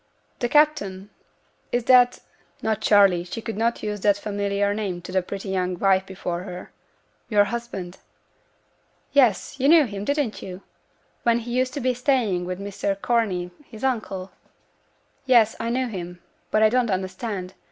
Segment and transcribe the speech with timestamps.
[0.39, 1.11] 'The captain!
[1.71, 2.21] is that'
[2.63, 6.41] (not 'Charley', she could not use that familiar name to the pretty young wife before
[6.41, 6.71] her)
[7.29, 7.99] 'yo'r husband?'
[9.11, 10.63] 'Yes, you knew him, didn't you?
[11.21, 14.31] when he used to be staying with Mr Corney, his uncle?'
[15.27, 17.53] 'Yes, I knew him; but I don't understand.